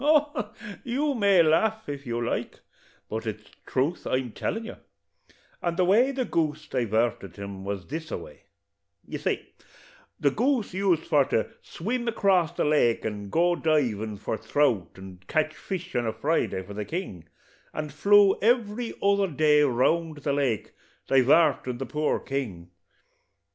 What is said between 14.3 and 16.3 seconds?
throut, and cotch fish on a